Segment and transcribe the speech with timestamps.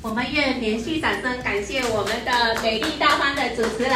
[0.00, 3.92] 我们愿连续掌声感谢我们的美丽大方的主持人。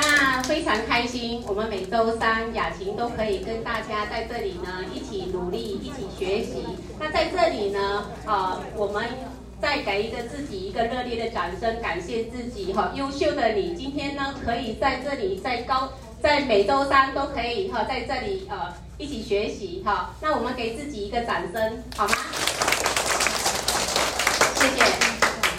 [0.00, 6.64] 那非常开心，我们每周三雅琴都可以跟大家在这里呢一起努力，一起学习。
[7.00, 9.04] 那在这里呢，啊，我们
[9.60, 15.92] 再给一个自己一个热烈的掌声，感谢自己哈，优秀的你今天呢可以在这里在高
[16.22, 20.14] 在每周三都可以哈在这里呃一起学习哈。
[20.20, 22.14] 那我们给自己一个掌声好吗？
[24.60, 24.84] 谢谢。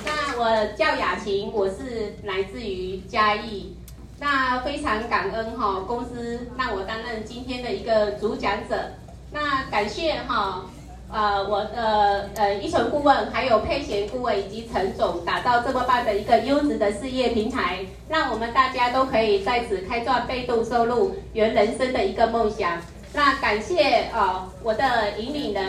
[0.06, 3.76] 那我叫雅琴，我是来自于嘉义。
[4.20, 8.92] 那非常感恩哈，公司让我担任今天的一个主讲者。
[9.32, 10.66] 那感谢哈，
[11.12, 22.80] 呃，我的呃依纯顾问，还有佩贤顾问以及陈总，打造这么棒的一个优质的事业平台，让我们大家都可以在此开创被动收入，圆人生的一个梦想。
[23.14, 25.68] 那感谢啊、我的引领人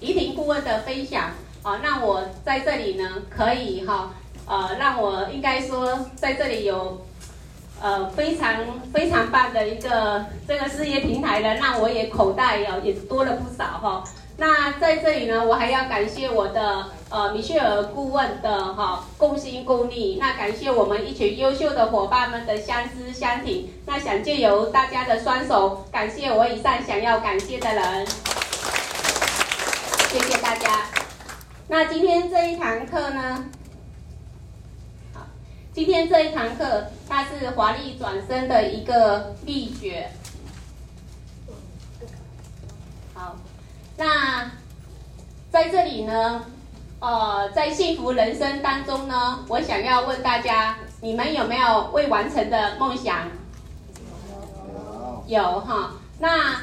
[0.00, 1.30] 怡婷顾问的分享。
[1.64, 4.10] 啊，那我在这里呢，可以哈，
[4.46, 7.06] 呃，让我应该说在这里有，
[7.80, 8.54] 呃，非常
[8.92, 14.04] 非常棒的一个这个事业平台呢，让我也口袋哦也多了不少哈。
[14.36, 28.06] 那在这里呢，我还要感谢我的呃米歇尔顾问的哈共心共力，那感谢我们一群优秀的伙伴们的相知相挺，那想借由大家的双手，感谢我以上想要感谢的人，
[30.10, 31.03] 谢谢大家。
[31.66, 33.46] 那今天这一堂课呢？
[35.14, 35.22] 好，
[35.72, 40.10] 今天这一堂课它是华丽转身的一个秘诀。
[43.14, 43.36] 好，
[43.96, 44.50] 那
[45.50, 46.44] 在这里呢，
[47.00, 53.28] 呃，在幸福人生当中呢，我想要问大家，你们有没有未完成的梦想？
[55.26, 55.94] 有，有哈。
[56.18, 56.60] 那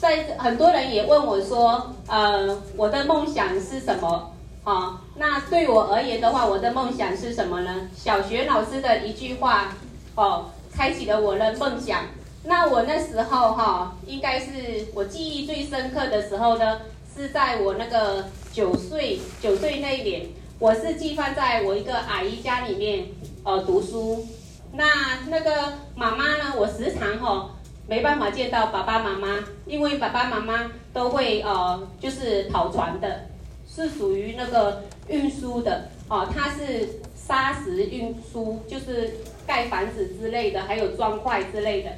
[0.00, 4.29] 在很多人也问我说，呃，我的梦想是什么？
[4.62, 7.88] 好，那对我而言的话，我的梦想是什么呢？
[7.96, 9.72] 小学老师的一句话，
[10.14, 12.04] 哦，开启了我的梦想。
[12.44, 16.82] 那我那时候哈，应该是我记忆最深刻的时候呢，
[17.16, 20.28] 是在我那个九岁九岁那一年，
[20.58, 23.06] 我是寄放在我一个阿姨家里面，
[23.44, 24.26] 呃，读书。
[24.74, 24.84] 那
[25.28, 27.50] 那个妈妈呢，我时常哈
[27.88, 33.29] 没办法见到爸爸妈妈，因为爸爸妈妈都会呃，就是跑船的。
[33.72, 39.10] 是属于那个运输的哦，它是砂石运输，就是
[39.46, 41.90] 盖房子之类的，还有砖块之类的。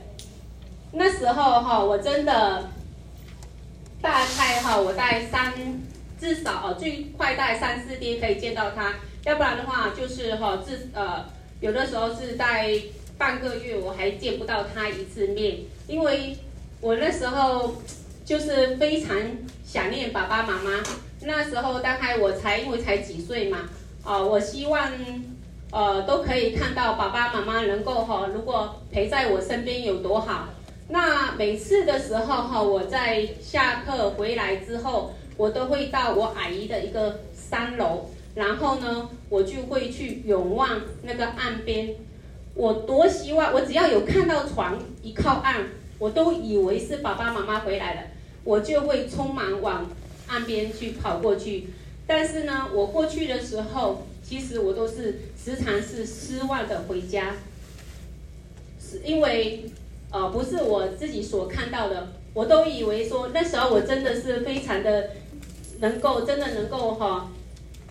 [0.93, 2.69] 那时候哈，我真的
[4.03, 5.55] 大概哈，我带三
[6.21, 8.95] 至少哦，最快带三四天可以见到他，
[9.25, 11.25] 要不然的话就是哈，至呃
[11.61, 12.71] 有的时候是带
[13.17, 16.37] 半个月我还见不到他一次面，因为
[16.83, 17.77] 我那时候
[18.27, 19.17] 就是非常
[19.65, 20.83] 想念爸爸妈妈。
[21.25, 23.69] 那时候大概我才因为才几岁嘛，
[24.03, 24.91] 啊、我希望，
[25.71, 30.49] 呃，都可以看到爸爸妈妈能够哈，如果陪在我身边有多好。
[30.89, 41.95] 那每次的时候哈，我在下课回来之后，我都会到我阿姨的一个三楼，然后呢，我就会去永望那个岸边。
[42.55, 45.65] 我多希望，我只要有看到船一靠岸，
[45.99, 48.03] 我都以为是爸爸妈妈回来了，
[48.45, 49.87] 我就会匆忙往。
[50.33, 51.69] 岸边去跑过去，
[52.07, 57.35] 但是呢，我过去的时候，其实我都是时常是失望的回家，
[58.81, 59.67] 是因为，
[60.11, 65.11] 呃，不是我自己所看到的，我都以为说那时候我真的是非常的
[65.81, 67.31] 能够，真的能够哈，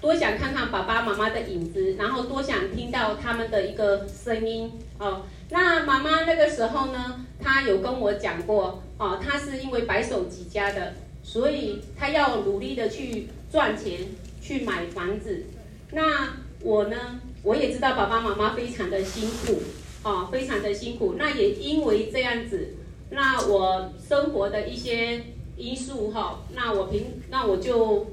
[0.02, 5.22] 多想看看爸爸妈妈的影子，然后多想听到他们的一个声音哦。
[5.52, 10.94] 那妈妈那个时候呢，她有跟我讲过哦，她是因为白手起家的。
[11.32, 14.00] 所以他要努力的去赚钱，
[14.42, 15.46] 去买房子。
[15.94, 19.62] 那我呢，我也知道爸爸妈妈非常的辛苦，
[20.04, 21.16] 啊，非常的辛苦。
[21.18, 22.76] 那也因为这样子，
[23.12, 25.24] 那我生活的一些
[25.56, 28.08] 因素哈，那我平，那我就，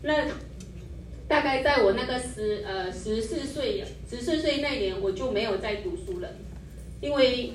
[0.00, 0.28] 那
[1.28, 6.28] 大概在我那个十呃十四岁十四岁那年，我就没有再读书了，
[7.02, 7.52] 因为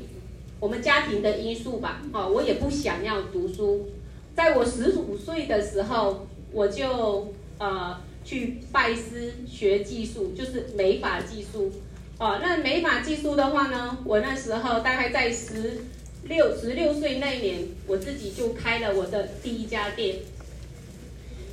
[0.60, 3.90] 我们家庭的因素吧，啊，我也不想要读书。
[4.36, 11.72] 在我十五岁的时候，我就呃去拜师学技术，就是美发技术。
[12.18, 15.82] 哦，那美发技术的话呢，我那时候大概在十
[16.24, 20.18] 六十六岁那一年，我自己就开了我的第一家店。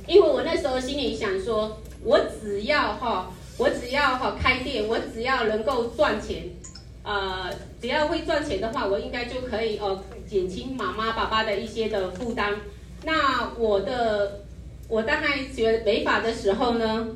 [0.07, 6.49] 因为我那时候心里想说，我只要哈，我只要哈开店，我只要能够赚钱，
[7.03, 7.49] 呃，
[7.81, 12.55] 只要会赚钱的话，我应该就可以哦减轻妈妈爸爸的一些的负担。
[13.05, 14.43] 那我的
[14.87, 17.07] 我大概学美发的时候呢，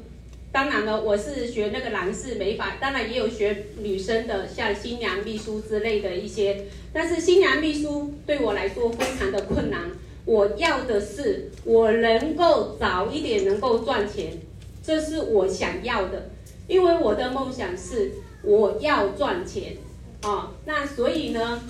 [0.51, 6.65] 当然了，我是学那个男士美发，当然也有学女生的，像新娘秘书之类的一些。
[6.91, 9.81] 但是新娘秘书对我来说非常的困难。
[10.25, 14.33] 我要的是我能够早一点能够赚钱，
[14.83, 16.31] 这是我想要的，
[16.67, 18.11] 因为我的梦想是
[18.43, 19.77] 我要赚钱
[20.21, 20.51] 啊。
[20.65, 21.61] 那所以呢，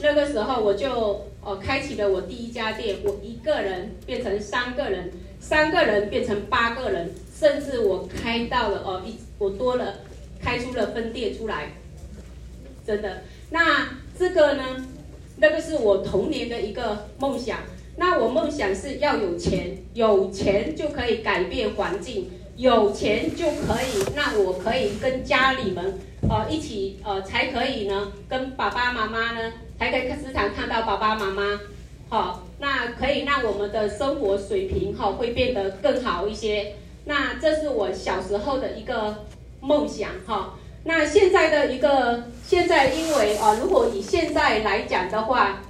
[0.00, 7.10] 那个时候我就哦开启了我第一家店，我一个人变成三个人，三个人变成八个人。
[7.38, 9.94] 甚至我开到了哦，一我多了，
[10.42, 11.72] 开出了分店出来，
[12.86, 13.22] 真的。
[13.48, 13.88] 那
[14.18, 14.86] 这个呢，
[15.38, 17.60] 那个是我童年的一个梦想。
[17.96, 25.98] 那我梦想是要有钱，有钱就可以改变环境，有钱就可以，那我可以跟家里们
[26.28, 31.58] 呃一起呃才可以呢，跟爸爸妈妈呢才可以时常看到爸爸妈妈，
[32.10, 36.74] 好，那可以让我们的生活水平哈会变得更好一些。
[37.06, 39.24] 那这是我小时候的一个
[39.62, 40.58] 梦想哈。
[40.84, 45.62] 那现在的一个现在，因为啊，如果以现在来讲的话，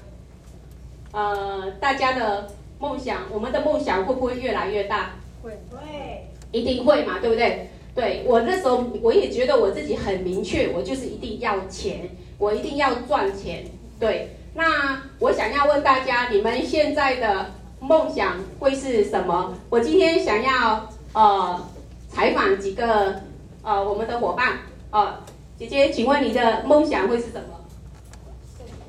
[1.12, 2.48] 呃，大家的
[2.80, 5.12] 梦想，我们的梦想会不会越来越大？
[5.40, 7.70] 会会，一定会嘛，对不对？
[7.94, 13.64] 对，我那时候我也觉得我自己很明确，我就是一定要钱，我一定要赚钱。
[14.00, 19.54] 对，那我想要问大家，你们现在的梦想会是什么？
[19.68, 20.90] 我今天想要。
[21.12, 21.60] 呃，
[22.08, 23.20] 采访几个
[23.64, 24.60] 呃我们的伙伴，
[24.92, 25.18] 呃，
[25.58, 27.66] 姐姐，请问你的梦想会是什么？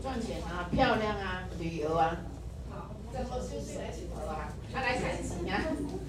[0.03, 2.15] 赚钱啊，漂亮啊，旅游啊。
[2.69, 5.65] 好，这么舒适的请求啊，他来采集啊。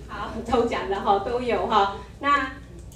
[0.07, 1.97] 好，抽奖的哈，都有哈。
[2.21, 2.53] 那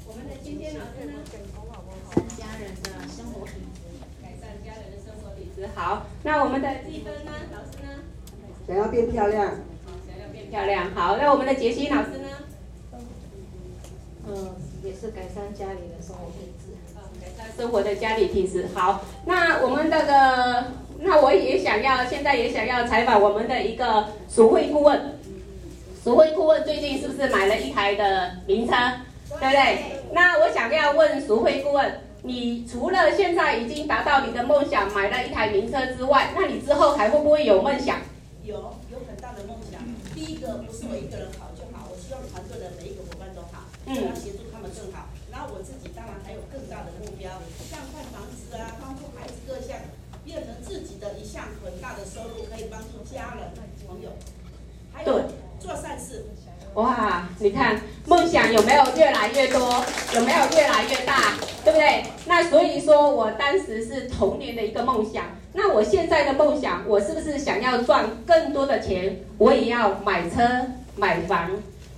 [0.06, 1.14] 我们的今天老师呢？
[1.24, 3.80] 改善家人的生活品质，
[4.22, 5.00] 改善家人的
[5.74, 7.32] 好，那我们的积分呢？
[7.52, 8.02] 老师呢？
[8.66, 9.46] 想要变漂亮。
[9.46, 10.90] 好，想要变漂亮。
[10.94, 12.28] 好，那我们的杰西老师呢？
[14.26, 16.76] 嗯，也是改善家里的生活品质。
[16.94, 18.66] 嗯，改善生活的家里品质。
[18.74, 20.64] 好，那我们这个，
[21.00, 25.18] 那我也想要，现在也想要采访我们的一个熟会顾问。
[26.04, 28.74] 熟会顾问最近是不是买了一台的名车？
[29.28, 30.02] 对不对？
[30.12, 38.02] 那我想要问熟会顾问，你除了现在已经达到你的梦想，买了一台名车之外，那你之后还会不会有梦想？
[38.42, 38.56] 有，
[38.90, 39.78] 有很大的梦想。
[40.12, 43.70] 第一个不是我一个人好就好，我希望团队的每一个伙伴都好。
[43.86, 47.30] 我，要协助他们更好，然后我自己当然还有更大的目标，
[47.70, 49.78] 像换房子啊，帮助孩子各项，
[50.24, 53.54] 变成自己的一项很大的收入，可以帮助家人
[53.86, 54.10] 朋友，
[54.90, 55.30] 还有
[55.62, 56.26] 做善事。
[56.76, 59.82] 哇，你看梦想有没有越来越多，
[60.14, 61.32] 有没有越来越大，
[61.64, 62.04] 对不对？
[62.26, 65.24] 那所以说我当时是童年的一个梦想，
[65.54, 69.20] 那我现在的梦想，我是不是想要赚更多的钱？
[69.38, 70.42] 我也要买车
[70.96, 71.50] 买房。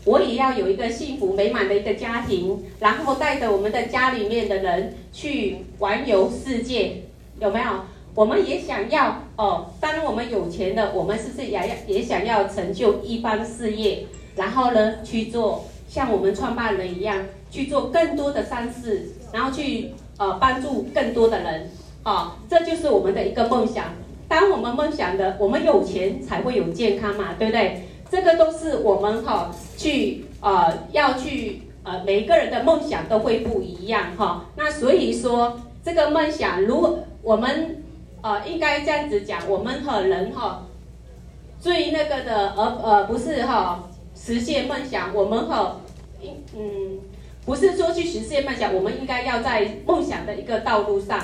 [0.05, 7.03] 我也要有一个幸福美满的一个家庭，然后带着我们的家里面的人去环游世界，
[7.41, 7.67] 有没有？
[8.15, 9.67] 我们也想要哦。
[9.81, 14.07] 当我们有钱了，我们是不是也要也想要成就一番事业？
[14.39, 21.71] 然后呢，去做像我们创办人一样，去做更多的善事，然后去呃帮助更多的人。
[22.05, 23.85] 哦，这就是我们的一个梦想。
[24.29, 27.83] 当我们梦想的，我们有钱才会有健康嘛，对不对？
[28.11, 34.45] 这个都是我们哈去呃要去呃每一个人的梦想都会不一样哈。
[34.57, 37.83] 那所以说这个梦想，如我们
[38.23, 40.63] 呃应该这样子讲，我们和人哈
[41.61, 43.88] 最那个的，而呃不是哈
[44.21, 45.81] 实现梦想，我们和
[46.55, 46.99] 嗯
[47.47, 51.19] 不是说去实现梦想，我们应该要在梦想的一个道路上。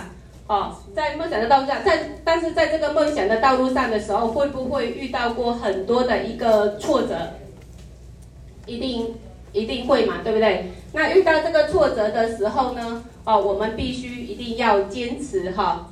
[0.47, 7.17] 哦，在梦想的道路上，在但是在这个梦想的道路上的时候，会不会遇到过很多的一个挫折？
[8.67, 9.15] 一定
[9.53, 10.71] 一定会嘛，对不对？
[10.93, 13.05] 那遇到这个挫折的时候呢？
[13.25, 15.91] 哦，我们必须一定要坚持哈。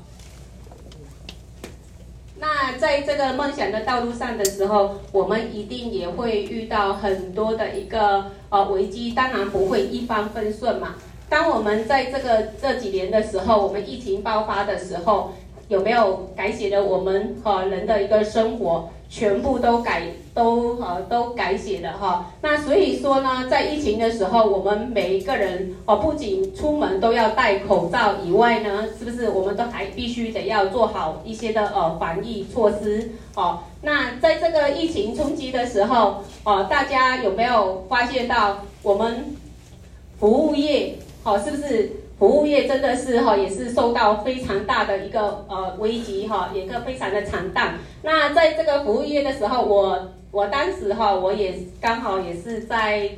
[2.43, 10.97] 那在这个梦想的道路上的时候，我们一定也会遇到很多的一个呃危机，当然不会一帆风顺嘛。
[11.29, 15.31] 当我们在这个这几年的时候，我们疫情爆发的时候，
[15.69, 18.91] 有没有改写了我们呃人的一个生活？
[19.15, 22.33] 全部都改都呃都改写了哈。
[22.41, 33.59] 那所以说呢，在疫情的时候，我们每一个人哦，不仅出门都要戴口罩以外呢，是不是我们都还必须得要做好一些的呃防疫措施哦？
[33.83, 39.37] 那在这个疫情冲击的时候哦，大家有没有发现到我们
[40.19, 40.95] 服务业？
[41.25, 41.93] 哦，是不是
[42.23, 47.75] 服务业真的是哈，也是受到非常大的一个呃危机哈，也个非常的惨淡。
[48.03, 53.11] 那在这个服务业的时候，我我当时哈，我也刚好也是在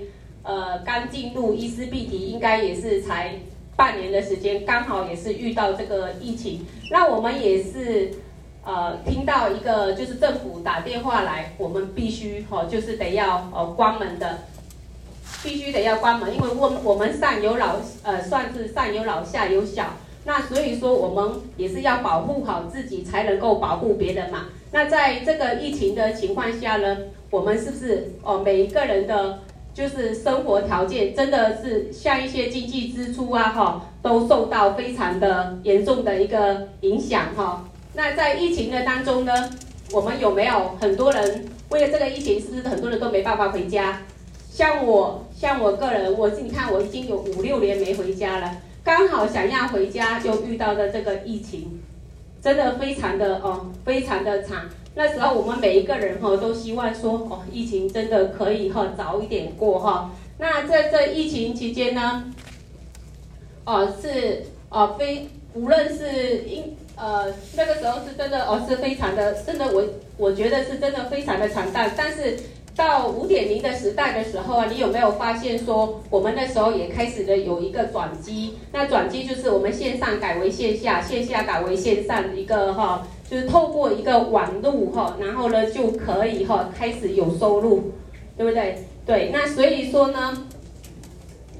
[0.43, 3.33] 呃刚进入伊丝碧媞，应该也是才
[3.77, 6.65] 半年的时间，刚好也是遇到这个疫情。
[6.91, 8.11] 那我们也是
[8.65, 14.45] 呃听到一个就是政府打电话来，我们必须哈就是得要呃关门的，
[15.45, 19.85] 必须得要关门，因为我们我们上有老呃算是上有老下有小，
[20.25, 24.47] 那所以说我们也是要保护好自己，才能够保护别人嘛。
[24.73, 26.97] 那在这个疫情的情况下呢，
[27.31, 29.41] 我们是不是哦，每一个人的，
[29.75, 37.69] 就是生活条件真的是像一些经济支出啊，哈，都受到非常的严重的一个影响哈。
[37.93, 39.51] 那在疫情的当中呢，
[39.93, 44.01] 我们有没有很多人为了这个疫情，是不是很多人都没办法回家？
[44.55, 51.81] 像我，像我个人，我你看我已经有五六年没回家了，刚好想要回家，就遇到了这个疫情。
[52.41, 54.69] 真的非常的哦，非常的惨。
[54.95, 60.13] 那时候我们每一个人哈都希望说哦，疫情真的可以哈早一点过哈。
[60.39, 62.33] 那在这疫情期间呢，
[63.65, 69.85] 哦是哦非无论是因呃那个时候是真的哦是非常的，真的我
[70.17, 72.39] 我觉得是真的非常的惨淡，但是。
[72.76, 78.54] 到五点零的时代的时候啊，你有没有发现说，我们那时候也开始了有一个转机？
[78.73, 87.93] 那转机就是我们线上改为线下，线下改为线上一个哈，就是透过一个网路哈，然后呢就可以哈开始有收入，
[88.37, 88.85] 对不对？
[89.07, 90.47] 对，那所以说呢，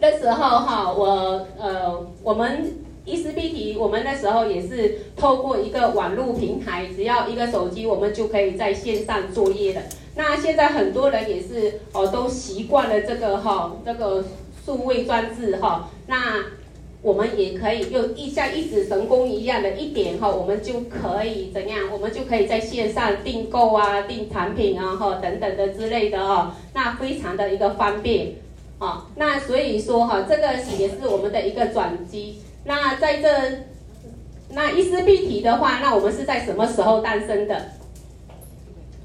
[0.01, 9.81] 那时候哈，我呃我们伊思必提，我们那时候也是透过一个网路平台，只要一个手机，我们就可以在线上作业的。
[10.17, 14.25] 那现在很多人也是哦，都习惯了这个哈，这个
[14.65, 15.91] 数位装置哈。
[16.07, 16.45] 那
[17.03, 21.91] 我们也可以用一像一指神功一样的一点哈，我们就可以怎样？
[21.93, 26.57] 我们就可以在线上订购啊、订产品啊哈等等的之类的哈。
[26.73, 28.37] 那非常的一个方便
[28.79, 29.07] 啊。
[29.17, 32.39] 那所以说哈，这个也是我们的一个转机。
[32.65, 33.29] 那在这
[34.51, 37.73] 那伊丝必提的话，那我们是在什么时候诞生的？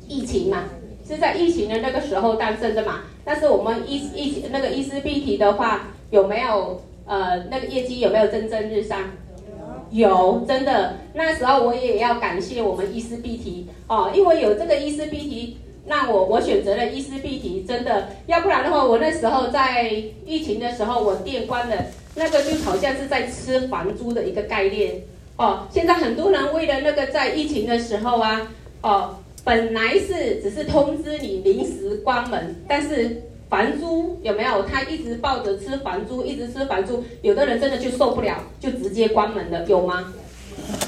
[0.08, 0.64] 疫情嘛。
[1.10, 3.00] 是在疫情的那个时候诞生的嘛？
[3.26, 9.00] 但是我们伊伊那个伊丝碧媞的话，有没有呃那个业绩有没有蒸蒸日上？
[9.90, 10.98] 有，真的。
[11.16, 15.56] 那时候我也要感谢我们伊丝碧媞哦，因为有这个伊丝碧媞，
[15.88, 19.92] 那我我选择了伊丝碧媞，真的，要不然的话，我那时候在
[20.28, 21.76] 疫情的时候我店关了，
[22.14, 25.02] 那个就好像是在吃房租的一个概念
[25.38, 25.68] 哦。
[25.72, 28.48] 现在很多人为了那个在疫情的时候啊，
[28.84, 29.16] 哦。
[29.50, 34.62] 本来是只是通知你临时关门，但是房租有没有？
[34.62, 40.14] 他一直抱着吃房租，一直吃房租，有的人真的就受不了，就直接关门了，有吗？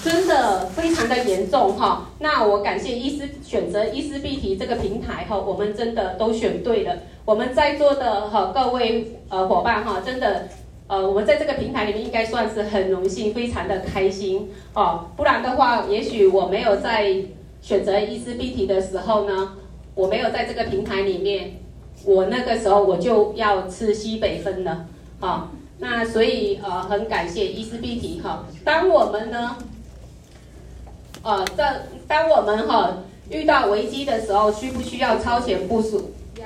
[0.04, 2.12] 真的非常的严重哈。
[2.20, 6.96] 那我感谢伊丝选择伊丝碧媞这个平台哈，我们真的都选对了。
[7.26, 10.50] 我们在座的哈各位呃伙伴哈，真的
[10.86, 15.08] 呃我们在这个平台里面应该算是很荣幸，非常的开心哦。
[15.18, 17.16] 不然的话，也许我没有在。
[17.62, 19.54] 选择伊丝碧媞的时候呢，
[19.96, 21.60] 我没有在这个平台里面，
[22.04, 24.88] 我那个时候我就要吃西北风了，
[25.20, 28.46] 好，那所以呃很感谢伊丝碧媞哈。
[28.64, 29.58] 当我们呢，
[31.22, 32.98] 呃在当我们哈
[33.30, 36.12] 遇到危机的时候，需不需要超前部署？
[36.40, 36.46] 要，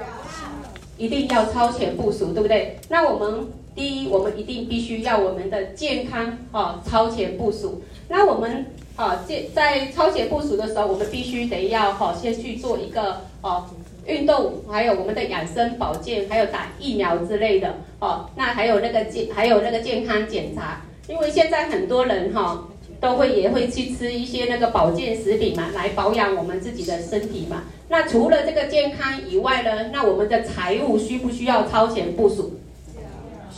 [0.97, 2.77] 一定要超前部署，对不对？
[2.89, 7.83] 那我们第一，我们一定必须要我们的健康啊超前部署。
[8.07, 8.65] 那我们。
[8.95, 13.65] 啊，在在超前部署的时候，我们必须得要哈，先去做一个哦
[14.05, 18.29] 运动，还有我们的养生保健，还有打疫苗之类的哦。
[18.37, 22.69] 那还有那个健，还有那个健康检查，因为现在很多人哈
[23.01, 27.63] 都会也会去吃一些那个保健食品嘛，来保养我们自己的身体嘛。
[27.89, 32.61] 那除了这个健康以外呢，那我们的财务需不需要超前部署？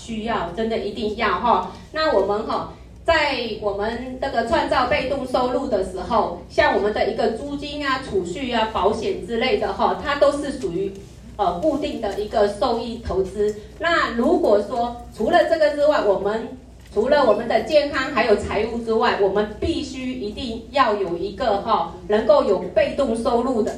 [0.08, 1.72] 需要，真的一定要哈。
[1.92, 2.74] 那我们哈。
[3.08, 10.92] 在我们这个创造被动收入的时候，像我们的一个租金啊、储蓄啊、保险之类的哈，它都是属于
[11.38, 13.56] 呃固定的一个收益投资。
[13.80, 16.50] 那如果说除了这个之外，我们
[16.94, 23.72] 除了我们的健康还有财务之外，我们必须一定要有一个哈能够有被动收入的，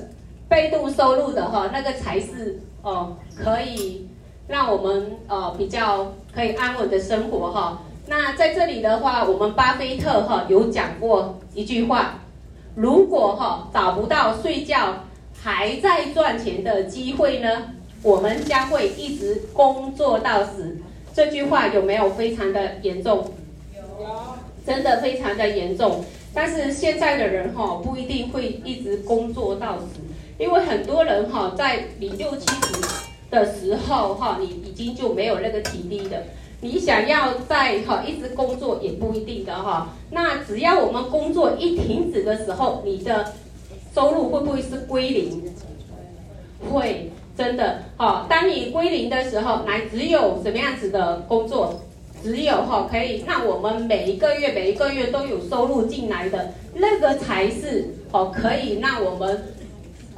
[0.48, 4.08] 被动收入的哈那个才是哦可以
[4.50, 7.84] 让我们呃比较可以安稳的生活哈。
[8.08, 12.16] 那在这里的话，我们巴菲特哈有讲过一句话，
[12.76, 15.06] 如果哈找不到睡觉
[15.42, 20.78] 还在赚钱的机会呢，我们将会一直工作到死。
[21.14, 23.32] 这句话有没有非常的严重？
[23.76, 23.82] 有，
[24.66, 26.04] 真的非常的严重。
[26.34, 30.02] 但是现在的人哈不一定会一直工作到死，
[30.40, 36.18] 因为很多人哈，在你六七十的时候哈，你已经就没有那个体力了。
[36.62, 39.90] 你想要在哈一直工作也不一定的哈。
[40.12, 43.34] 那只要我们工作一停止的时候，你的
[43.96, 45.44] 收入会不会是归零？
[46.70, 48.26] 会，真的哈。
[48.30, 51.80] 当你归零的时候，来只有什么样子的工作？
[52.22, 59.42] 只有哈可以让我们每一个月每一个月都有收入进来的，那个才是哦可以让我们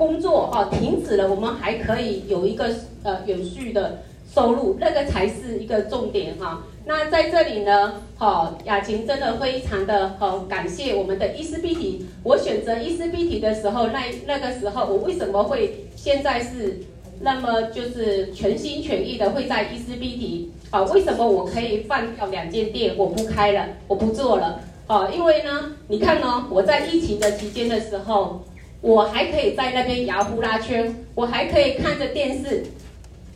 [0.02, 2.72] 工作哦停止了，我们还可以有一个
[3.04, 4.00] 呃有序的
[4.34, 6.64] 收入，那个才是一个重点哈。
[6.88, 12.02] 那在这里呢，好雅琴真的非常的好感谢我们的伊丝碧媞。
[12.24, 16.80] 我选择伊丝碧媞的时候，那那个时候我为什么会现在是
[17.20, 20.50] 那么就是全心全意的会在伊丝碧媞？
[20.72, 24.62] 啊，为什么我可以放掉两间店，我不开了，我不做了？
[24.88, 28.44] 啊，因为呢，你看呢，我在疫情的期间的时候，
[28.82, 32.64] 我还可以在那边摇呼啦圈，我还可以看着电视，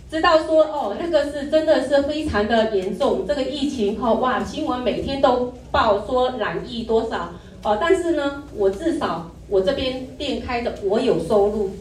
[0.10, 7.30] 知道说哦，那个是真的是非常的严重，这个疫情哈，哇，新闻每天都报说染疫多少，
[7.64, 11.72] 哦，但是呢，我至少我这边店开的，我有收入，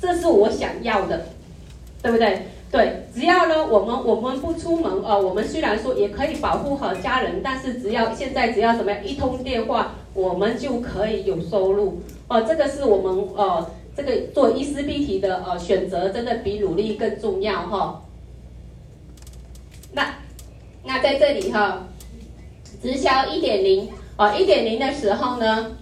[0.00, 1.26] 这是我想要的，
[2.02, 2.48] 对不对？
[2.70, 18.02] 对，只要呢，我们我们不出门，呃，我们虽然说也可以保护好家人，但是只要现在只要怎么样，一通电话，我们就可以有收入，哦，这个是我们哦这个做伊丝碧媞的哦选择，真的比努力更重要哈、
[19.92, 20.16] 那
[20.84, 21.86] 那在这里哈，
[22.82, 25.76] 直销一点零，哦，一点零的时候呢，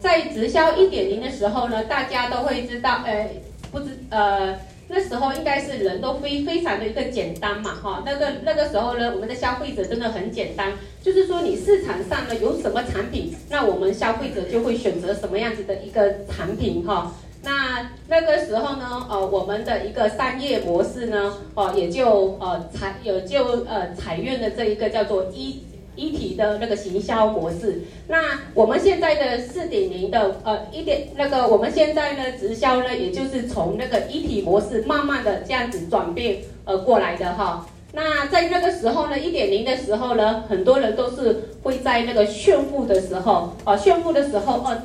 [0.00, 3.30] 在直销一点零的时候呢，大家都会知道，呃，
[3.70, 4.58] 不知呃。
[4.90, 25.62] 那时候应该是人都非非常的一个简单嘛，哈，那个那个时候呢，我们的消费者真的很简单，就是说你市场上呢有什么产品，那我们消费者就会选择什么样子的一个产品，哈，那那个时候呢，呃，我们的一个商业模式呢，哦，也就呃采也就呃采用的这一个叫做一。
[25.98, 37.66] 一体的那个行销模式，那我们现在的四点零的呃一点那个我们现在呢直销呢，也就是从那个一体模式慢慢的这样子转变呃过来的哈。
[37.92, 44.78] 那在那个时候呢，一点零的时候呢，很多人都是会在那个炫富的时候啊，炫富的时候哦，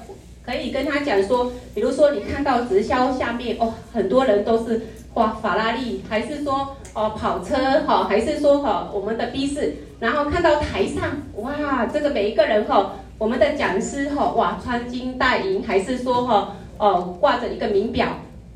[0.44, 4.82] 可以跟他讲说，比如说你看到直销下面哦，很多人都是。
[5.16, 11.04] 哇，法拉利还是说哦跑车哈，还是说哈我们的 B 四，然后看到台上
[11.36, 18.08] 哇，这个每一个人哈，我们的讲师哈哇穿金戴银，还是说哈哦挂着一个名表，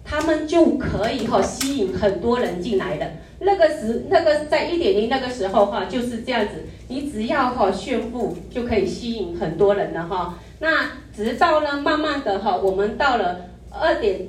[0.03, 3.07] 他们就可以哈吸引很多人进来的。
[3.39, 10.39] 那个时那个在一点零那个时候哈就是这样子，你只要哈炫富就可以吸引很多人了哈。
[10.57, 14.21] 那直到呢慢慢的哈，我们到了二点。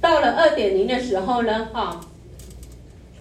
[0.00, 2.00] 到了二点零的时候呢，哈，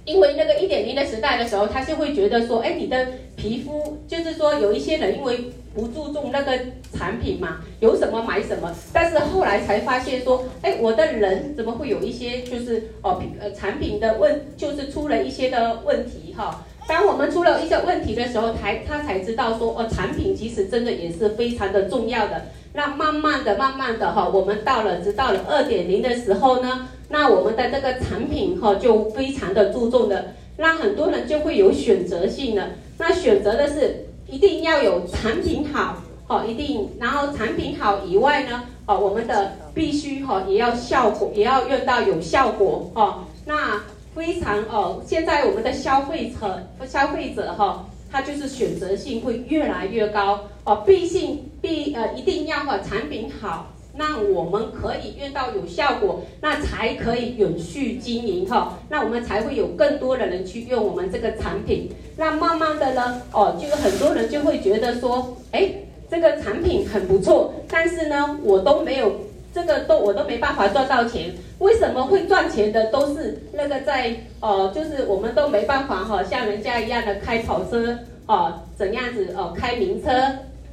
[0.05, 6.57] 因为那个一点零的时代的时候，他就会觉得说，哎，你的皮肤就是说有一些人因为不注重那个
[6.93, 16.65] 产品嘛，有什么买什么，但是后来才发现说，哎，我的人怎么会有一些就是哦，呃，产品的问就是出了一些的问题哈。
[16.87, 22.45] 当我们出了一些问题的时候，才他才知道说，哦，产品其实真的也是非常的重要的。
[22.73, 32.71] 那慢慢的、慢慢的哈，我们到了直到了二点零的时候呢，那我们的这个产品哈就非常的注重的，那很多人就会有选择性的。
[32.97, 43.81] 那选择的是一定要有产品好，哦，一定，然后产品好以外呢，哦，我们的必须哈也要效果，也要用到有效果，哈，那
[44.15, 47.85] 非常哦，现在我们的消费者消费者哈。
[48.11, 65.69] 他就是选择性会越来越高哦，毕竟必呃一定要哈产品好，那我们可以用到有效果，那才可以永续经营哈，那我们才会有更多的人去用我们这个产品，那慢慢的呢哦，就很多人就会觉得说，哎，
[66.09, 69.13] 这个产品很不错，但是呢我都没有
[69.55, 77.97] 这个都我都没办法赚到钱，为什么会赚钱的都是那个在哦，就是我们都没办法哈像人家一样的开跑车。
[78.27, 79.53] 哦，怎样子哦？
[79.55, 80.09] 开名车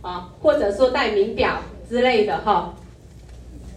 [0.01, 2.75] 啊，或者说戴名表之类的哈。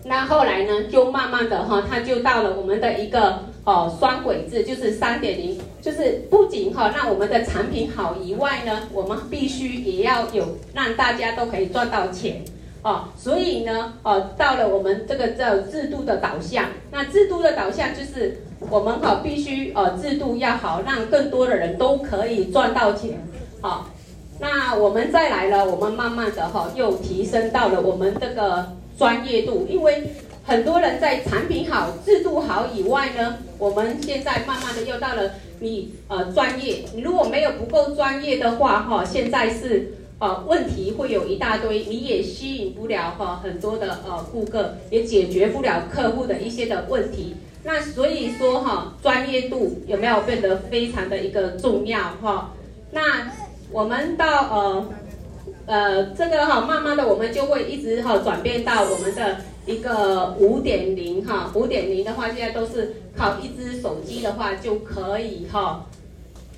[0.05, 12.43] 那后来呢，就慢慢的哈，它就到了我们的一个哦双轨制，就是三点零，就是不仅哈让我们的产品好以外呢，我们必须也要有让大家都可以赚到钱
[12.85, 13.09] 哦。
[13.17, 23.19] 所以呢，哦到了我们这个叫制度的导向，那制度的导向就是我们哈必须哦制度要好，让更多的人都可以赚到钱。
[23.61, 23.89] 好，
[24.39, 30.11] 那我们再来了，我们慢慢的哈又提升到了我们这个专业度，因为
[30.45, 47.35] 很多人在产品好、制度好以外呢，我们现在慢慢的又到了你呃专业，你如果没有不够专业的话哈，现在是呃问题会有一大堆，你也吸引不了哈很多的呃顾客，也解决不了客户的一些的问题。
[47.63, 52.53] 那所以说哈，专业度有没有变得非常的一个重要哈？
[52.91, 53.31] 那
[53.71, 54.85] 我们到呃
[55.65, 59.37] 呃这个哈，慢慢的我们就会一直哈转变到我们的。
[59.67, 65.83] 一个五点零哈，五点零的话，现在都是靠一只手机的话就可以哈，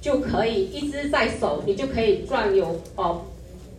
[0.02, 3.22] 就可以一只在手，你就可以赚有哦，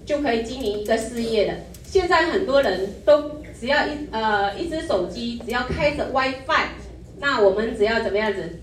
[0.09, 1.59] 就可以经营一个事业了。
[1.85, 6.65] 现在很多人都只要一呃一只手机，只要开着 WiFi，
[7.21, 8.59] 那我们只要怎么样子，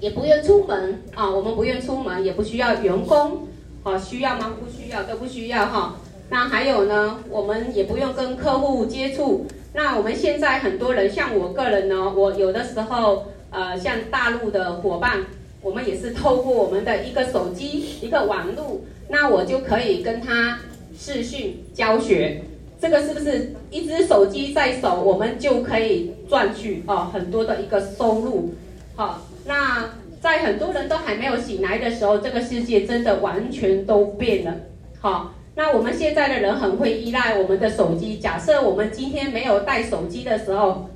[0.00, 3.46] 也不用出门啊，我们不用出门，也不需要员工，
[3.84, 4.56] 啊，需要吗？
[4.58, 6.00] 不需要，都不需要哈。
[6.30, 9.46] 那还有呢，我们也不用跟客户接触。
[9.72, 15.26] 那我们现在很多人，像我个人呢，我有的时候，呃，像大陆的伙伴，
[15.62, 20.58] 我们也是透过我们的一个手机、一个网络，那我就可以跟他
[20.98, 22.42] 视讯教学。
[22.80, 28.54] 这个是不是一只手机在手，我们就可以赚取哦很多的一个收入？
[28.94, 34.54] 好，那在很多人都还没有醒来的时候，这个世界真的完全都变了。
[35.00, 35.32] 好。
[35.58, 38.18] 那我们现在的人很会依赖我们的手机。
[38.18, 40.90] 假设我们今天没有带手机的时候，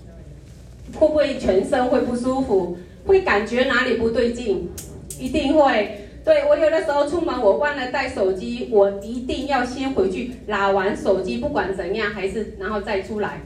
[0.93, 2.77] 会不会全身会不舒服？
[3.07, 4.69] 会感觉哪里不对劲？
[5.19, 6.10] 一定会。
[6.25, 13.41] 对，我有的时候出门，我忘了带手机，我一定要先回去拿完手机，不管怎样，还是然后再出来。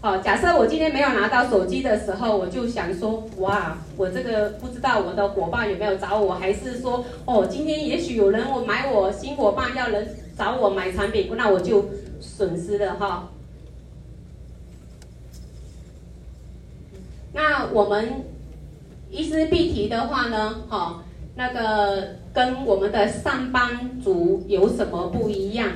[0.00, 10.16] 好，假设我今天没有拿到手机的时候，我就想说，哇，我这个不知道我的伙伴有没有找我，还是说，哦，今天也许有人我买我新伙伴要人。
[10.36, 11.86] 找我买产品，那我就
[12.20, 13.30] 损失了哈。
[17.32, 18.22] 那我们
[19.10, 21.02] 一丝必提的话呢，哈，
[21.36, 25.70] 那个跟我们的上班族有什么不一样？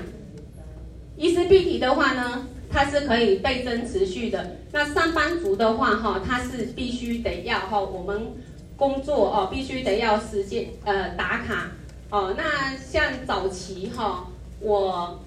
[1.16, 4.57] 伊丝碧媞的话呢，它是可以倍增持续的。
[4.73, 8.33] 那上班族的话，哈，它是必须得要哈，我们
[8.77, 11.70] 工作哦，必须得要时间呃打卡
[12.11, 12.35] 哦。
[12.37, 14.27] 那像早期哈。
[14.62, 15.18] 我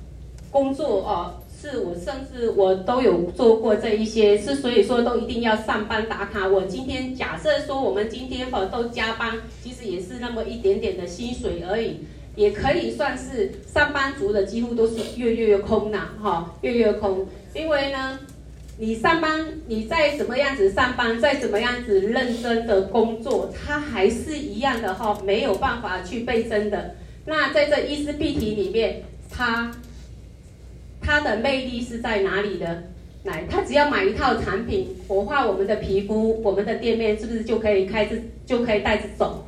[0.52, 6.46] 工作哦，是我甚至我都有做过这一些，是所以说都一定要上班打卡。
[6.46, 12.00] 我今天假设说我们今天哦都加班，其实也是那么一点点的薪水而已，
[12.36, 17.26] 也可以算是上班族的几乎都是月月空呐，哈，月月空。
[17.56, 18.20] 因为呢，
[18.78, 26.94] 你上班你再怎么样子上班，再怎么样子认真的工作，它还是一样的哈，没有办法去倍增的。
[27.26, 29.02] 那在这伊丝碧媞里面。
[29.36, 29.72] 它，
[31.04, 32.84] 它的魅力是在哪里的？
[33.24, 39.46] 来，他只要买一套产品，活化我们的皮肤，我们的店面是不是就可以开始，就可以带着走？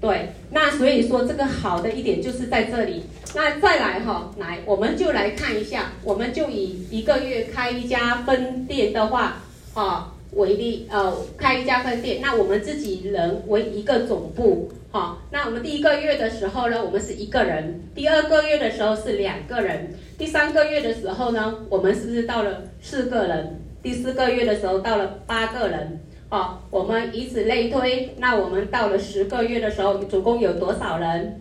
[0.00, 3.04] 对，那所以说这个好的一点就是在这里。
[3.36, 9.42] 那再来哈，来，我们就来看一下，我们就以一个月开一家分店的话，
[9.74, 14.72] 啊为例，呃，开一家分店，那我们自己人为一个总部。
[14.92, 19.86] 好，那我们第一个月的时候呢，我们是一个人；第二个月的时候是两个人；
[20.18, 23.58] 第三个月的时候呢，我们是不是到了四个人？
[23.82, 25.98] 第四个月的时候到了八个人。
[26.28, 31.40] 好，我们以此类推，那我们到了十个月的时候，总共有多少人？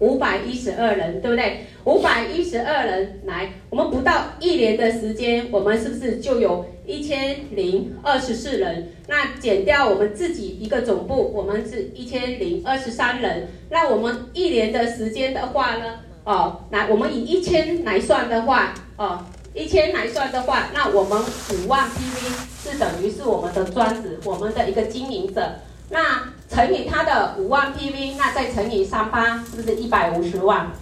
[0.00, 1.60] 五百一十二人，对不对？
[1.84, 8.88] 五百一十二人，来，我们不到一年的时间，我们是不是就有一千零二十四人？
[9.06, 13.48] 那减掉我们自己一个总部，我们是一千零二十三人。
[13.70, 16.00] 那我们一年的时间的话呢？
[16.24, 25.52] 哦，来，我们以一千来算的话，哦，一千来算的话，那我们五万 PV 是等于是我们的专职，我们的一个经营者。
[25.88, 30.72] 那乘以它的五万 PV，那再乘以三八，是不是一百五十万？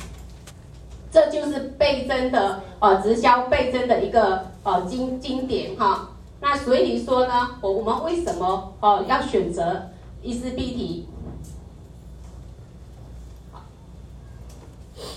[1.13, 6.09] 这就是倍增的呃直销倍增的一个呃经经典哈。
[6.45, 9.89] 那所以说呢，我我们为什么哦、要选择
[10.23, 11.09] 伊丝必提？
[13.51, 13.63] 好，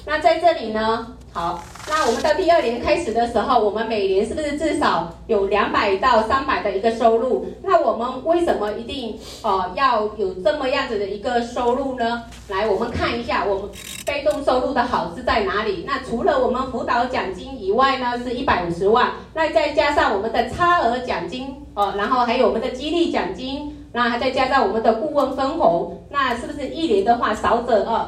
[0.07, 1.61] 那在这里呢，好。
[1.89, 7.45] 那我们到第二年开始的时候，我们每年是不是至少有两百到三百的一个收入？
[7.61, 12.23] 那我们为什么一定呃要有这么样子的一个收入呢？
[12.47, 13.69] 来，我们看一下我们
[14.05, 15.83] 被动收入的好是在哪里？
[15.85, 19.11] 那除了我们辅导奖金以外呢，是一百五十万。
[19.33, 28.07] 那再加上我们的差额奖金哦，然后还有我们的激励奖金，那还再加上我们的顾问分红，那是不是一年的话少则二？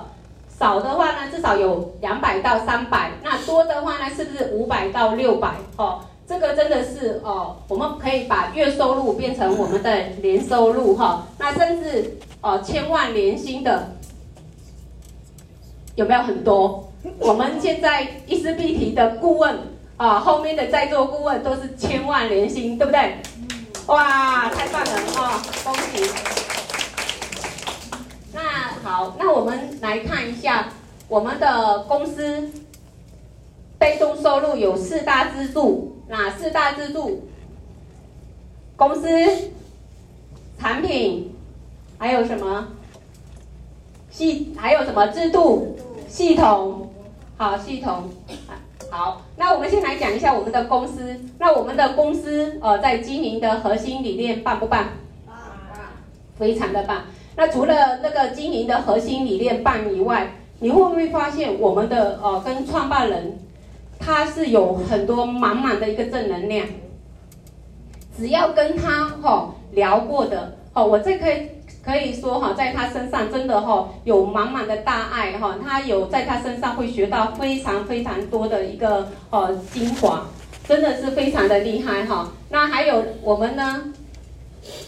[0.59, 5.53] 少的话呢，至少有两百到三百；那多的话呢，是不是五百到六百？
[5.77, 13.95] 哦，这个真的是哦，我们可以把月收入变成我们的年收入哈，那甚至哦千万年薪的
[15.95, 16.91] 有没有很多？
[17.19, 19.57] 我们现在一思碧媞的顾问
[19.95, 23.15] 啊，后面的在座顾问都是千万年薪，对不对？
[23.87, 26.58] 哇，太棒了啊，恭喜！
[28.83, 30.69] 那好，那我们来看一下
[31.07, 32.49] 我们的公司
[33.77, 35.95] 被动收入有四大支柱。
[36.07, 37.27] 哪四大支柱？
[38.75, 39.07] 公司、
[40.57, 41.35] 产品，
[41.97, 42.67] 还有什么？
[44.09, 45.77] 系还有什么制度？
[46.07, 46.91] 系统，
[47.37, 48.09] 好，系统，
[48.89, 49.21] 好。
[49.35, 51.19] 那我们先来讲一下我们的公司。
[51.37, 54.85] 那我们的公司，呃，在经营的核心理念棒不棒？
[55.27, 55.37] 棒，
[56.39, 57.03] 非常的棒。
[57.35, 63.39] 那除了那个经营的核心理念办以外，你会不会发现我们的呃跟创办人？
[64.01, 66.65] 他是有很多满满的一个正能量，
[68.17, 71.49] 只要跟他哈聊过的哦，我这可以
[71.83, 80.25] 可以说哈，在他身上真的哈有满满的大爱哈，他有在他身上会学到非常非常多的一个呃精华，
[80.65, 82.31] 真的是非常的厉害哈。
[82.47, 83.83] 那还有我们呢，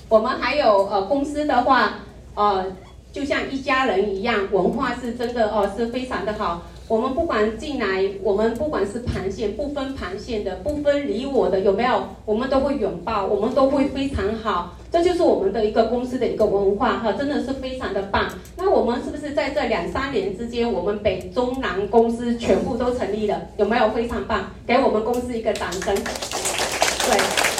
[0.08, 1.96] 我们还有呃公司的话
[2.36, 2.66] 呃，
[3.12, 6.64] 就像一家人一样，文化是真的哦是非常的好。
[6.88, 12.04] 我们不管进来，我们不管是盘线，不分盘线的，不分你我的，有没有？
[12.26, 18.28] 我们都会拥抱，我们都会非常好，这就是我们的一个公司的一个文化哈，真的是非常的棒。
[18.58, 23.42] 那我们是不是在这两三年之间，我们北中南公司全部都成立了？
[23.56, 24.48] 有没有非常棒？
[24.68, 25.96] 给我们公司一个掌声。
[25.96, 27.18] 对，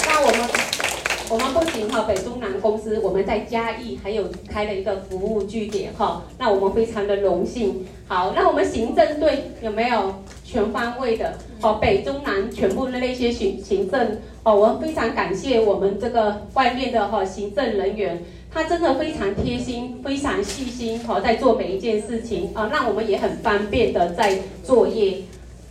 [0.08, 0.61] 那我们。
[1.32, 7.86] 我们不仅哈北中南公司，我们在嘉义还有开了一个服务据点哈，那我们非常的荣幸。
[8.06, 10.14] 好，那我们行政队有没有
[10.44, 11.36] 全方位的？
[11.62, 18.22] 哦，北中南全部的那些行行政哦，我非常感谢我们这个外面的哈行政人员，
[18.54, 25.20] 他真的非常贴心，非常细心哦，在做每一件事情啊，让我们也很方便的在作业。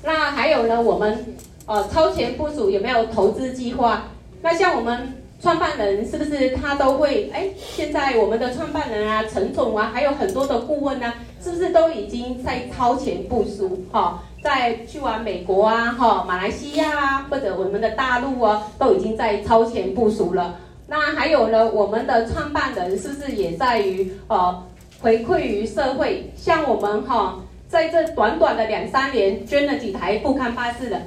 [0.02, 4.08] 那还有呢，我们呃超前部署有没有投资计划？
[4.40, 5.16] 那像我们。
[5.40, 7.30] 创办人是不是他都会？
[7.32, 13.82] 哎，现在我们的创办人啊，陈总啊，还有很多的顾问呢、啊，是不是都已经在超前部署？
[13.90, 20.56] 哈、哦，在去完美国啊，哈、哦，马来西亚啊，或者我们的大陆啊，都已经在超前部署了。
[20.86, 24.62] 那还有呢，我们的创办人是不是也在于呃
[25.00, 26.30] 回馈于社会？
[26.36, 31.00] 像我们哈、哦，在这短短的两三年，捐了几台不堪巴士的？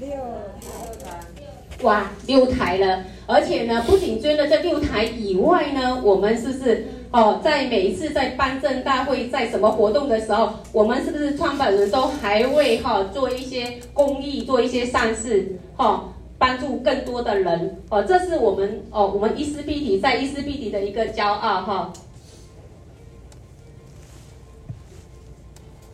[0.00, 1.82] 六台。
[1.82, 3.04] 哇，六台了。
[3.26, 16.04] 而且呢，不仅捐了这六台以外呢，我们是不是哦，在每一次在颁证大会，在什么活动的时候，我们是不是创办人都还会哈、做一些公益，做一些善事，哈、哦，
[16.38, 21.92] 帮助更多的人哦，这是我们哦，我们伊思碧媞在伊思碧媞的一个骄傲哈、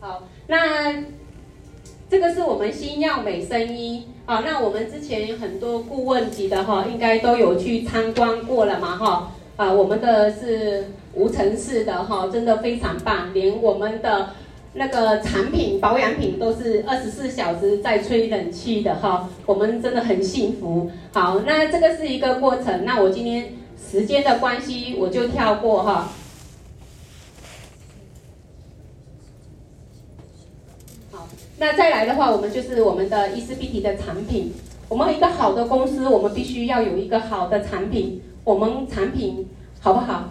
[0.01, 1.03] 好，那。
[2.11, 14.31] 这个是我们新药美生医好，那我们之前很多顾问级的哈，应该都有去参观过了嘛哈啊，我们的是无尘室的哈，真的非常棒，连我们的
[14.75, 20.91] 那个产品保养品都是二十四小时在吹冷气的哈，我们真的很幸福。
[21.13, 26.13] 好，那这个是一个过程，那我今天时间的关系，我就跳过哈。
[31.63, 34.53] 那再来的话，我们就是我们的伊思碧媞的产品。
[34.89, 38.21] 我们一个好的公司，我们必须要有一个好的产品。
[38.43, 39.47] 我们产品
[39.79, 40.25] 好不好？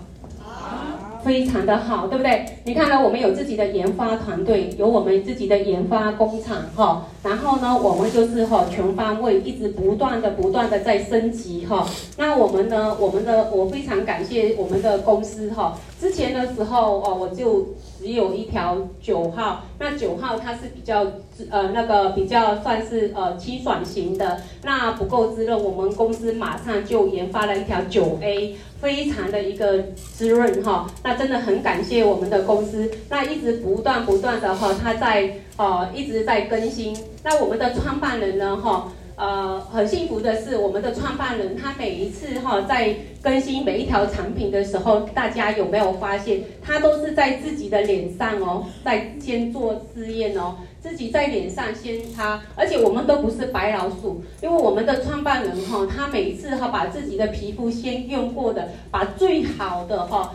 [0.43, 2.45] 好，非常的好，对不对？
[2.65, 7.07] 你看呢，我们有自己的研发团队，有我们自己的研发工厂，哈。
[7.23, 11.87] 然后呢，我们就是哈全方位，一直不断的、不断的在升级，哈。
[12.17, 15.79] 那我们呢，我们的我非常感谢我们的公司，哈。
[15.97, 17.67] 之前的时候，哦，我就。
[18.01, 21.05] 只有一条九号，那九号它是比较
[21.51, 38.91] 呃那个比较算是呃清爽型的，那不够滋润，我们公司马上就研发了一条九 A，非常的一个滋润哈，那真的很感谢我们的公司，那一直不断不断的哈，它在呃一直在更新，那我们的创办人呢哈。
[39.21, 60.33] 呃，很幸福的是，我们的创办人他每一次哈在更新每一条产品的时候，大家有没有发现，他都是在自己的脸上哦，在先做试验哦，自己在脸上先擦，而且我们都不是白老鼠，因为我们的创办人哈，他每一次哈把自己的皮肤先用过的，把最好的哈，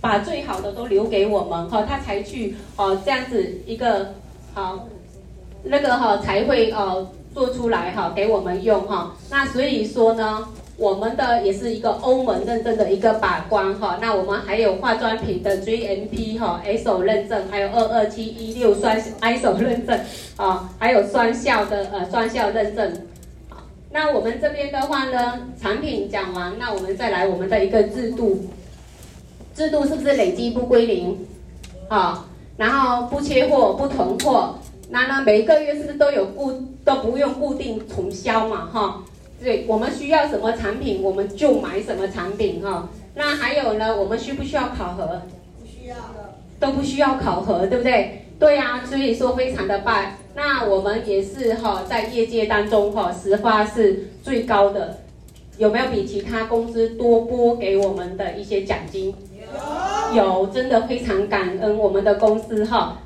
[0.00, 4.14] 把最好的都留给我们哈，他才去哦这样子一个
[4.54, 4.86] 好，
[5.64, 7.08] 那个哈才会哦。
[7.38, 9.14] 做出来哈，给我们用哈。
[9.30, 13.96] 那所以说呢，我们的也是一个欧盟认证的一个把关哈。
[14.02, 20.00] 那我们还有化妆品的 GMP 哈，ISO 认证，还有二二七一六双 ISO 认证
[20.36, 23.06] 啊，还有双效的呃双效认证。
[23.92, 28.48] 那我们这边的话呢，产品讲完，那我们再来我们的一个制度，
[29.54, 31.16] 制度是不是累积不归零？
[31.88, 32.24] 好，
[32.56, 34.58] 然后不缺货不囤货。
[34.90, 36.52] 那呢，每一个月是不是都有固
[36.84, 38.66] 都不用固定重销嘛？
[38.72, 39.04] 哈，
[39.42, 42.88] 对，我们需要什么产品，我们就买什么产品哈。
[43.14, 45.22] 那还有呢，我们需不需要考核？
[45.60, 48.24] 不需要的，都不需要考核，对不对？
[48.38, 50.12] 对呀，所以说非常的棒。
[50.34, 54.98] 那我们也是哈，在业界当中哈，实发是最高的。
[55.58, 59.12] 有没有比其他公司多拨给我们的一些奖金？
[60.14, 63.02] 有，有，真的非常感恩我们的公司哈。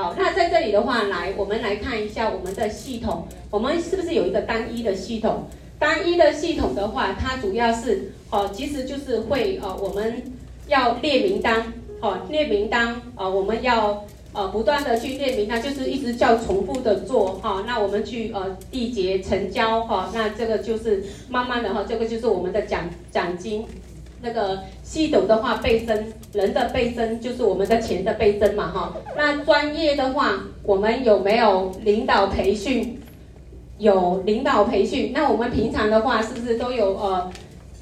[0.00, 5.48] 好，那在这里的话，来，我们来看一下我们的系统，我们是不是有一个单一的系统？
[5.76, 10.22] 单一的系统的话，它主要是哦，其实就是会呃，我们
[10.68, 23.66] 要列名单，哦，列名单，呃，我们要呃不断的去列名单，就是一直叫重复的做哈，那我们去呃缔结成交哈，那这个就是慢慢的哈，这个就是我们的奖奖金。
[24.20, 28.96] 那个系统的话倍增，人的倍增就是我们的钱的倍增嘛哈。
[29.16, 33.00] 那专业的话，我们有没有领导培训？
[33.78, 35.12] 有领导培训。
[35.14, 37.30] 那我们平常的话，是不是都有呃，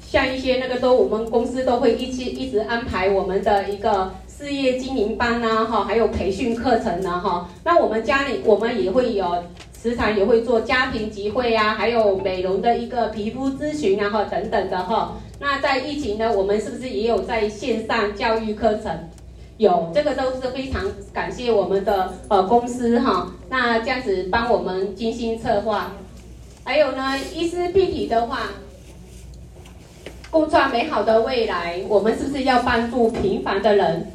[0.05, 7.49] 像一些那个都我们公司都会一起一直安排我们的一个事业经营班呐哈，还有培训课程呢哈。
[7.63, 9.43] 那我们家里我们也会有
[9.81, 15.17] 时常也会做家庭集会呀，还有美容的一个皮肤咨询啊哈等等的哈。
[15.39, 18.91] 那在疫情呢，我们是不是也有在线上教育课程？
[19.57, 23.31] 有，这个都是非常感谢我们的呃公司哈。
[23.49, 25.93] 那这样子帮我们精心策划。
[26.63, 28.49] 还有呢，医师必提的话，
[30.29, 31.81] 共创美好的未来。
[31.87, 34.11] 我们是不是要帮助平凡的人？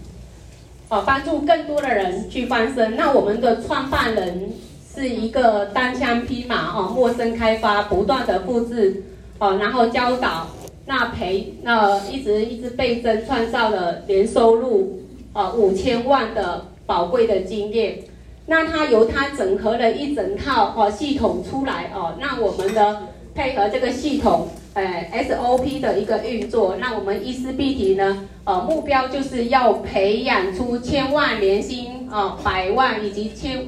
[0.89, 2.97] 哦，帮助更多的人去翻身。
[2.97, 4.53] 那我们的创办人
[4.95, 9.03] 是一个单枪匹马哦，陌生开发，不断的复制
[9.39, 10.47] 哦，然后教导。
[10.85, 15.01] 那培那一直一直倍增，创造了年收入
[15.33, 17.99] 呃五千万的宝贵的经验。
[18.47, 23.03] 那他由他整合了一整套哦系统出来哦，那我们的
[23.33, 33.65] 配合这个系统，哎 SOP 的一个运作，那我们伊丝碧媞呢，呃目标就是要培养出千万年薪哦百万以及千，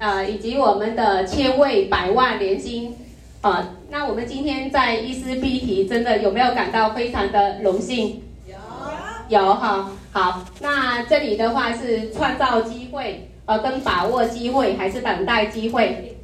[0.00, 2.96] 呃以及我们的千位百万年薪。
[3.42, 8.20] 啊，那我们今天在伊丝碧媞，真的有没有感到非常的荣幸？
[8.46, 9.90] 有，有哈。
[10.12, 16.16] 好，那这里的话是创造机会，呃，跟把握机会，还是等待机会？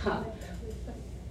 [0.00, 0.22] 好，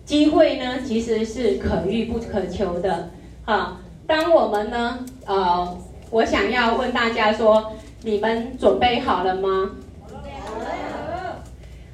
[0.03, 3.11] 机会呢，其实是可遇不可求的。
[3.45, 5.77] 好，当我们呢，呃，
[6.09, 7.71] 我想要问大家说，
[8.05, 9.71] 你们准备好了吗？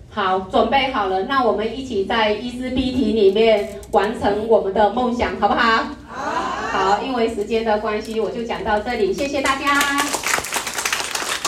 [0.10, 5.86] 好，准备好了，那我们一起在伊丝碧媞里面完成我们的梦想，好不好？
[6.10, 10.21] 好，好，因为时间的关系，我就讲到这里，谢谢大家。